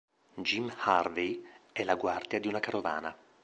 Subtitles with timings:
[0.35, 3.15] Jim Harvey è la guardia di una carovana.